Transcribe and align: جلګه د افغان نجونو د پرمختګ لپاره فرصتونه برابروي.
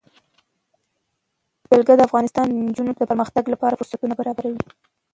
جلګه 1.69 1.93
د 1.97 2.01
افغان 2.07 2.25
نجونو 2.67 2.91
د 2.95 3.01
پرمختګ 3.11 3.43
لپاره 3.53 3.77
فرصتونه 3.79 4.13
برابروي. 4.19 4.63